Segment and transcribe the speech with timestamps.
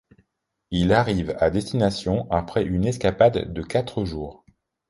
[0.71, 4.43] Il arrive à destination après une escapade de quatre jours.